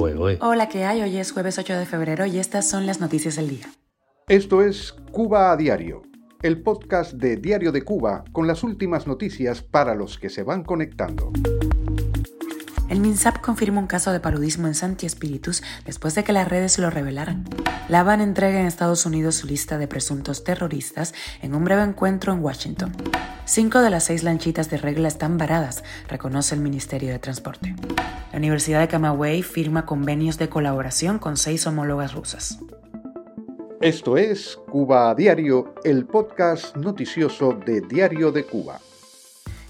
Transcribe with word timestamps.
Hola, 0.00 0.68
¿qué 0.68 0.84
hay? 0.84 1.02
Hoy 1.02 1.16
es 1.16 1.32
jueves 1.32 1.58
8 1.58 1.76
de 1.76 1.84
febrero 1.84 2.24
y 2.24 2.38
estas 2.38 2.68
son 2.68 2.86
las 2.86 3.00
noticias 3.00 3.34
del 3.34 3.48
día. 3.48 3.66
Esto 4.28 4.62
es 4.62 4.94
Cuba 5.10 5.50
a 5.50 5.56
Diario, 5.56 6.02
el 6.40 6.62
podcast 6.62 7.14
de 7.14 7.36
Diario 7.36 7.72
de 7.72 7.82
Cuba 7.82 8.22
con 8.30 8.46
las 8.46 8.62
últimas 8.62 9.08
noticias 9.08 9.60
para 9.60 9.96
los 9.96 10.16
que 10.16 10.30
se 10.30 10.44
van 10.44 10.62
conectando. 10.62 11.32
El 12.88 13.00
MINSAP 13.00 13.40
confirma 13.40 13.80
un 13.80 13.88
caso 13.88 14.12
de 14.12 14.20
paludismo 14.20 14.68
en 14.68 14.76
Santi 14.76 15.04
Espíritus 15.04 15.64
después 15.84 16.14
de 16.14 16.22
que 16.22 16.32
las 16.32 16.46
redes 16.46 16.78
lo 16.78 16.90
revelaran. 16.90 17.44
La 17.88 18.00
Habana 18.00 18.22
entrega 18.22 18.60
en 18.60 18.66
Estados 18.66 19.04
Unidos 19.04 19.34
su 19.34 19.48
lista 19.48 19.78
de 19.78 19.88
presuntos 19.88 20.44
terroristas 20.44 21.12
en 21.42 21.56
un 21.56 21.64
breve 21.64 21.82
encuentro 21.82 22.32
en 22.32 22.40
Washington. 22.40 22.92
Cinco 23.48 23.80
de 23.80 23.88
las 23.88 24.04
seis 24.04 24.24
lanchitas 24.24 24.68
de 24.68 24.76
regla 24.76 25.08
están 25.08 25.38
varadas, 25.38 25.82
reconoce 26.06 26.54
el 26.54 26.60
Ministerio 26.60 27.08
de 27.12 27.18
Transporte. 27.18 27.74
La 28.30 28.36
Universidad 28.36 28.78
de 28.78 28.88
Camagüey 28.88 29.42
firma 29.42 29.86
convenios 29.86 30.36
de 30.36 30.50
colaboración 30.50 31.18
con 31.18 31.38
seis 31.38 31.66
homólogas 31.66 32.12
rusas. 32.12 32.58
Esto 33.80 34.18
es 34.18 34.58
Cuba 34.70 35.08
a 35.08 35.14
Diario, 35.14 35.72
el 35.82 36.04
podcast 36.04 36.76
noticioso 36.76 37.54
de 37.54 37.80
Diario 37.80 38.32
de 38.32 38.44
Cuba. 38.44 38.80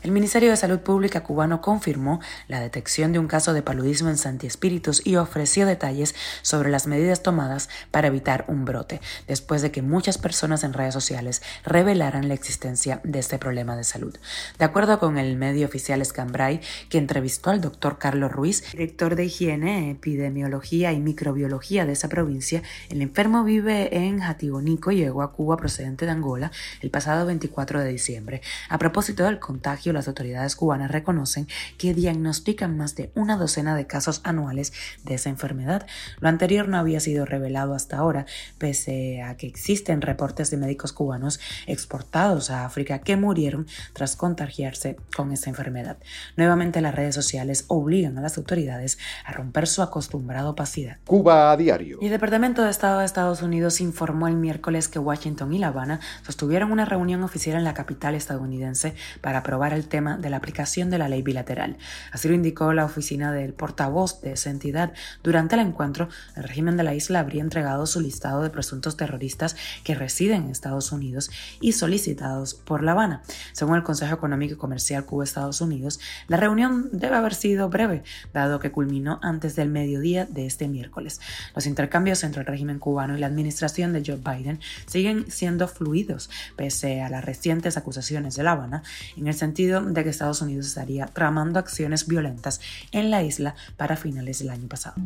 El 0.08 0.14
Ministerio 0.14 0.48
de 0.48 0.56
Salud 0.56 0.78
Pública 0.78 1.22
cubano 1.22 1.60
confirmó 1.60 2.18
la 2.46 2.60
detección 2.60 3.12
de 3.12 3.18
un 3.18 3.26
caso 3.26 3.52
de 3.52 3.60
paludismo 3.60 4.08
en 4.08 4.16
Santi 4.16 4.46
Espíritus 4.46 5.06
y 5.06 5.16
ofreció 5.16 5.66
detalles 5.66 6.14
sobre 6.40 6.70
las 6.70 6.86
medidas 6.86 7.22
tomadas 7.22 7.68
para 7.90 8.06
evitar 8.06 8.46
un 8.48 8.64
brote, 8.64 9.02
después 9.26 9.60
de 9.60 9.70
que 9.70 9.82
muchas 9.82 10.16
personas 10.16 10.64
en 10.64 10.72
redes 10.72 10.94
sociales 10.94 11.42
revelaran 11.62 12.26
la 12.26 12.32
existencia 12.32 13.02
de 13.04 13.18
este 13.18 13.38
problema 13.38 13.76
de 13.76 13.84
salud. 13.84 14.16
De 14.58 14.64
acuerdo 14.64 14.98
con 14.98 15.18
el 15.18 15.36
medio 15.36 15.66
oficial 15.66 16.00
Escambray, 16.00 16.62
que 16.88 16.96
entrevistó 16.96 17.50
al 17.50 17.60
doctor 17.60 17.98
Carlos 17.98 18.32
Ruiz, 18.32 18.64
director 18.72 19.14
de 19.14 19.26
higiene, 19.26 19.90
epidemiología 19.90 20.90
y 20.94 21.00
microbiología 21.00 21.84
de 21.84 21.92
esa 21.92 22.08
provincia, 22.08 22.62
el 22.88 23.02
enfermo 23.02 23.44
vive 23.44 23.94
en 23.94 24.20
Jatigonico 24.20 24.90
y 24.90 24.96
llegó 24.96 25.20
a 25.20 25.32
Cuba 25.32 25.58
procedente 25.58 26.06
de 26.06 26.12
Angola 26.12 26.50
el 26.80 26.88
pasado 26.88 27.26
24 27.26 27.80
de 27.82 27.90
diciembre. 27.90 28.40
A 28.70 28.78
propósito 28.78 29.24
del 29.24 29.38
contagio, 29.38 29.97
las 29.98 30.08
autoridades 30.08 30.56
cubanas 30.56 30.90
reconocen 30.90 31.46
que 31.76 31.94
diagnostican 31.94 32.76
más 32.76 32.94
de 32.94 33.10
una 33.14 33.36
docena 33.36 33.76
de 33.76 33.86
casos 33.86 34.20
anuales 34.24 34.72
de 35.04 35.14
esa 35.14 35.28
enfermedad. 35.28 35.86
Lo 36.20 36.28
anterior 36.28 36.68
no 36.68 36.78
había 36.78 37.00
sido 37.00 37.24
revelado 37.24 37.74
hasta 37.74 37.98
ahora, 37.98 38.26
pese 38.58 39.22
a 39.22 39.36
que 39.36 39.46
existen 39.46 40.00
reportes 40.00 40.50
de 40.50 40.56
médicos 40.56 40.92
cubanos 40.92 41.40
exportados 41.66 42.50
a 42.50 42.64
África 42.64 43.00
que 43.00 43.16
murieron 43.16 43.66
tras 43.92 44.16
contagiarse 44.16 44.96
con 45.14 45.32
esa 45.32 45.50
enfermedad. 45.50 45.98
Nuevamente 46.36 46.80
las 46.80 46.94
redes 46.94 47.14
sociales 47.14 47.64
obligan 47.68 48.16
a 48.18 48.20
las 48.20 48.38
autoridades 48.38 48.98
a 49.24 49.32
romper 49.32 49.66
su 49.66 49.82
acostumbrada 49.82 50.48
opacidad. 50.48 50.98
Cuba 51.04 51.50
a 51.50 51.56
diario. 51.56 51.98
El 52.00 52.10
Departamento 52.10 52.62
de 52.62 52.70
Estado 52.70 53.00
de 53.00 53.04
Estados 53.04 53.42
Unidos 53.42 53.80
informó 53.80 54.28
el 54.28 54.36
miércoles 54.36 54.88
que 54.88 54.98
Washington 54.98 55.52
y 55.52 55.58
La 55.58 55.68
Habana 55.68 56.00
sostuvieron 56.24 56.72
una 56.72 56.84
reunión 56.84 57.22
oficial 57.22 57.56
en 57.56 57.64
la 57.64 57.74
capital 57.74 58.14
estadounidense 58.14 58.94
para 59.20 59.38
aprobar 59.38 59.72
el 59.72 59.87
tema 59.88 60.16
de 60.16 60.30
la 60.30 60.36
aplicación 60.36 60.90
de 60.90 60.98
la 60.98 61.08
ley 61.08 61.22
bilateral. 61.22 61.76
Así 62.12 62.28
lo 62.28 62.34
indicó 62.34 62.72
la 62.72 62.84
oficina 62.84 63.32
del 63.32 63.52
portavoz 63.52 64.20
de 64.20 64.32
esa 64.32 64.50
entidad. 64.50 64.92
Durante 65.22 65.54
el 65.54 65.62
encuentro, 65.62 66.08
el 66.36 66.44
régimen 66.44 66.76
de 66.76 66.82
la 66.84 66.94
isla 66.94 67.20
habría 67.20 67.42
entregado 67.42 67.86
su 67.86 68.00
listado 68.00 68.42
de 68.42 68.50
presuntos 68.50 68.96
terroristas 68.96 69.56
que 69.84 69.94
residen 69.94 70.44
en 70.44 70.50
Estados 70.50 70.92
Unidos 70.92 71.30
y 71.60 71.72
solicitados 71.72 72.54
por 72.54 72.82
La 72.82 72.92
Habana. 72.92 73.22
Según 73.52 73.76
el 73.76 73.82
Consejo 73.82 74.14
Económico 74.14 74.54
y 74.54 74.56
Comercial 74.56 75.04
Cuba-Estados 75.04 75.60
Unidos, 75.60 76.00
la 76.28 76.36
reunión 76.36 76.88
debe 76.92 77.16
haber 77.16 77.34
sido 77.34 77.68
breve, 77.68 78.02
dado 78.32 78.60
que 78.60 78.72
culminó 78.72 79.18
antes 79.22 79.56
del 79.56 79.68
mediodía 79.68 80.24
de 80.24 80.46
este 80.46 80.68
miércoles. 80.68 81.20
Los 81.54 81.66
intercambios 81.66 82.24
entre 82.24 82.40
el 82.40 82.46
régimen 82.46 82.78
cubano 82.78 83.16
y 83.16 83.20
la 83.20 83.26
administración 83.26 83.92
de 83.92 84.02
Joe 84.04 84.16
Biden 84.16 84.60
siguen 84.86 85.30
siendo 85.30 85.68
fluidos, 85.68 86.30
pese 86.56 87.02
a 87.02 87.08
las 87.08 87.24
recientes 87.24 87.76
acusaciones 87.76 88.34
de 88.34 88.42
La 88.42 88.52
Habana, 88.52 88.82
en 89.16 89.26
el 89.26 89.34
sentido 89.34 89.67
de 89.68 90.02
que 90.04 90.10
Estados 90.10 90.42
Unidos 90.42 90.66
estaría 90.66 91.06
tramando 91.06 91.58
acciones 91.58 92.06
violentas 92.06 92.60
en 92.92 93.10
la 93.10 93.22
isla 93.22 93.54
para 93.76 93.96
finales 93.96 94.38
del 94.40 94.50
año 94.50 94.68
pasado. 94.68 94.96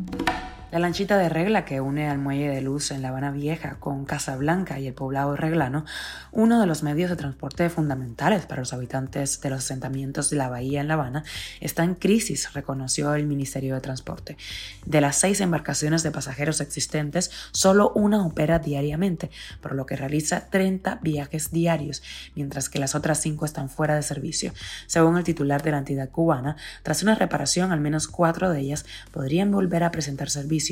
La 0.73 0.79
lanchita 0.79 1.19
de 1.19 1.29
regla 1.29 1.65
que 1.65 1.81
une 1.81 2.09
al 2.09 2.17
muelle 2.17 2.49
de 2.49 2.59
Luz 2.59 2.89
en 2.89 3.03
La 3.03 3.09
Habana 3.09 3.29
Vieja 3.29 3.75
con 3.79 4.05
Casablanca 4.05 4.79
y 4.79 4.87
el 4.87 4.95
poblado 4.95 5.35
Reglano, 5.35 5.85
uno 6.31 6.59
de 6.59 6.65
los 6.65 6.81
medios 6.81 7.11
de 7.11 7.15
transporte 7.15 7.69
fundamentales 7.69 8.47
para 8.47 8.61
los 8.61 8.73
habitantes 8.73 9.39
de 9.39 9.51
los 9.51 9.59
asentamientos 9.59 10.31
de 10.31 10.37
la 10.37 10.49
bahía 10.49 10.81
en 10.81 10.87
La 10.87 10.95
Habana, 10.95 11.25
está 11.61 11.83
en 11.83 11.93
crisis, 11.93 12.53
reconoció 12.53 13.13
el 13.13 13.27
Ministerio 13.27 13.75
de 13.75 13.81
Transporte. 13.81 14.35
De 14.87 14.99
las 14.99 15.15
seis 15.15 15.41
embarcaciones 15.41 16.01
de 16.01 16.09
pasajeros 16.09 16.59
existentes, 16.59 17.29
solo 17.51 17.91
una 17.93 18.25
opera 18.25 18.57
diariamente, 18.57 19.29
por 19.61 19.75
lo 19.75 19.85
que 19.85 19.95
realiza 19.95 20.49
30 20.49 21.01
viajes 21.03 21.51
diarios, 21.51 22.01
mientras 22.33 22.69
que 22.69 22.79
las 22.79 22.95
otras 22.95 23.21
cinco 23.21 23.45
están 23.45 23.69
fuera 23.69 23.93
de 23.93 24.01
servicio. 24.01 24.53
Según 24.87 25.19
el 25.19 25.23
titular 25.23 25.61
de 25.61 25.69
la 25.69 25.77
entidad 25.77 26.09
cubana, 26.09 26.55
tras 26.81 27.03
una 27.03 27.13
reparación, 27.13 27.71
al 27.71 27.79
menos 27.79 28.07
cuatro 28.07 28.49
de 28.49 28.61
ellas 28.61 28.87
podrían 29.11 29.51
volver 29.51 29.83
a 29.83 29.91
presentar 29.91 30.31
servicio 30.31 30.62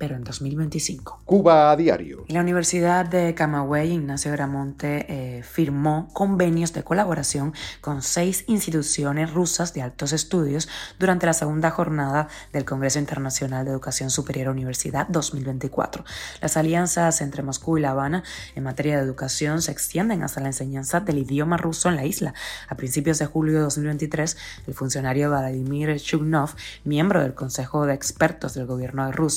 pero 0.00 0.16
en 0.16 0.24
2025. 0.24 1.24
Cuba 1.26 1.70
a 1.70 1.76
diario. 1.76 2.24
La 2.28 2.40
Universidad 2.40 3.04
de 3.04 3.34
Camagüey, 3.34 3.92
Ignacio 3.92 4.32
Gramonte, 4.32 5.04
eh, 5.10 5.42
firmó 5.42 6.08
convenios 6.14 6.72
de 6.72 6.82
colaboración 6.82 7.52
con 7.82 8.00
seis 8.00 8.44
instituciones 8.46 9.30
rusas 9.30 9.74
de 9.74 9.82
altos 9.82 10.14
estudios 10.14 10.70
durante 10.98 11.26
la 11.26 11.34
segunda 11.34 11.70
jornada 11.70 12.28
del 12.50 12.64
Congreso 12.64 12.98
Internacional 12.98 13.66
de 13.66 13.72
Educación 13.72 14.08
Superior 14.08 14.48
Universidad 14.48 15.06
2024. 15.08 16.02
Las 16.40 16.56
alianzas 16.56 17.20
entre 17.20 17.42
Moscú 17.42 17.76
y 17.76 17.82
La 17.82 17.90
Habana 17.90 18.24
en 18.54 18.64
materia 18.64 18.96
de 18.96 19.04
educación 19.04 19.60
se 19.60 19.70
extienden 19.70 20.22
hasta 20.22 20.40
la 20.40 20.46
enseñanza 20.46 21.00
del 21.00 21.18
idioma 21.18 21.58
ruso 21.58 21.90
en 21.90 21.96
la 21.96 22.06
isla. 22.06 22.32
A 22.68 22.74
principios 22.74 23.18
de 23.18 23.26
julio 23.26 23.52
de 23.52 23.60
2023, 23.60 24.38
el 24.66 24.72
funcionario 24.72 25.28
Vladimir 25.28 26.00
Chuknov, 26.00 26.54
miembro 26.84 27.20
del 27.20 27.34
Consejo 27.34 27.84
de 27.84 27.92
Expertos 27.92 28.54
del 28.54 28.64
Gobierno 28.64 29.04
de 29.04 29.12
Rusia, 29.12 29.29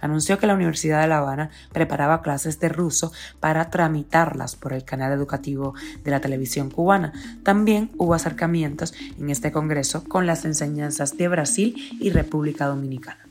anunció 0.00 0.38
que 0.38 0.46
la 0.46 0.54
Universidad 0.54 1.00
de 1.00 1.08
La 1.08 1.18
Habana 1.18 1.50
preparaba 1.72 2.22
clases 2.22 2.60
de 2.60 2.68
ruso 2.68 3.12
para 3.40 3.70
tramitarlas 3.70 4.56
por 4.56 4.72
el 4.72 4.84
canal 4.84 5.12
educativo 5.12 5.74
de 6.04 6.10
la 6.10 6.20
televisión 6.20 6.70
cubana. 6.70 7.12
También 7.42 7.90
hubo 7.96 8.14
acercamientos 8.14 8.94
en 9.18 9.30
este 9.30 9.52
Congreso 9.52 10.04
con 10.04 10.26
las 10.26 10.44
enseñanzas 10.44 11.16
de 11.16 11.28
Brasil 11.28 11.74
y 12.00 12.10
República 12.10 12.66
Dominicana. 12.66 13.27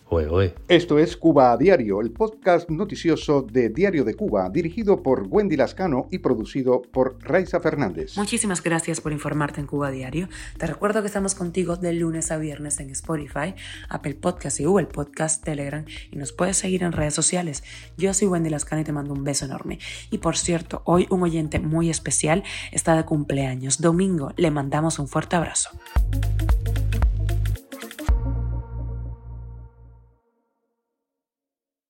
Esto 0.69 1.00
es 1.00 1.18
Cuba 1.18 1.51
a 1.51 1.57
Diario, 1.57 2.00
el 2.00 2.12
podcast 2.12 2.69
noticioso 2.69 3.41
de 3.41 3.68
Diario 3.68 4.06
de 4.06 4.13
Cuba, 4.13 4.50
dirigido 4.50 5.03
por 5.03 5.28
Wendy 5.29 5.57
Lascano 5.57 6.07
y 6.09 6.19
producido 6.19 6.81
por 6.81 7.18
Raiza 7.19 7.59
Fernández. 7.59 8.16
Muchísimas 8.16 8.63
gracias 8.63 9.01
por 9.01 9.12
informarte 9.12 9.59
en 9.59 9.67
Cuba 9.67 9.90
a 9.90 9.91
Diario. 9.91 10.29
Te 10.57 10.66
recuerdo 10.66 11.01
que 11.01 11.07
estamos 11.07 11.35
contigo 11.35 11.75
de 11.75 11.91
lunes 11.91 12.31
a 12.31 12.38
viernes 12.38 12.79
en 12.79 12.90
Spotify, 12.91 13.53
Apple 13.90 14.16
Podcast 14.16 14.62
y 14.62 14.63
Google 14.63 14.88
Podcast, 14.88 15.44
Telegram 15.44 15.84
y 16.09 16.16
nos 16.16 16.31
puedes 16.31 16.56
seguir 16.56 16.84
en 16.84 16.94
redes 16.94 17.13
sociales. 17.13 17.63
Yo 17.97 18.13
soy 18.13 18.29
Wendy 18.29 18.50
Lascano 18.50 18.81
y 18.81 18.85
te 18.85 18.94
mando 18.94 19.13
un 19.13 19.25
beso 19.25 19.44
enorme. 19.44 19.79
Y 20.09 20.19
por 20.19 20.38
cierto, 20.38 20.84
hoy 20.85 21.06
un 21.09 21.22
oyente 21.23 21.59
muy 21.59 21.90
especial 21.90 22.44
está 22.72 22.96
de 22.96 23.03
cumpleaños. 23.03 23.81
Domingo, 23.81 24.31
le 24.38 24.51
mandamos 24.51 25.00
un 25.00 25.09
fuerte 25.09 25.35
abrazo. 25.35 25.69